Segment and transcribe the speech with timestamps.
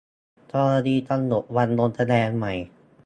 [0.53, 2.53] กรณีกำหนดวันลงคะแนนใหม่